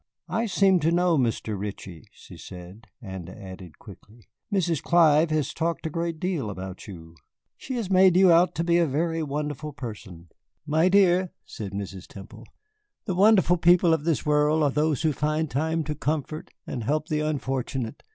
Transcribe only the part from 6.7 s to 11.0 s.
you. She has made you out a very wonderful person." "My